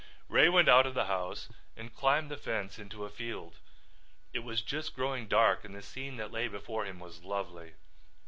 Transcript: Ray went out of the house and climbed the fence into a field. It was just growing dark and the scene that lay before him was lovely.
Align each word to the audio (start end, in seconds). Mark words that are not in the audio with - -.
Ray 0.29 0.49
went 0.49 0.67
out 0.67 0.87
of 0.87 0.95
the 0.95 1.05
house 1.05 1.47
and 1.77 1.93
climbed 1.95 2.31
the 2.31 2.35
fence 2.37 2.79
into 2.79 3.05
a 3.05 3.09
field. 3.11 3.59
It 4.33 4.39
was 4.39 4.63
just 4.63 4.95
growing 4.95 5.27
dark 5.27 5.63
and 5.63 5.75
the 5.75 5.83
scene 5.83 6.17
that 6.17 6.31
lay 6.31 6.47
before 6.47 6.85
him 6.85 6.99
was 6.99 7.21
lovely. 7.23 7.75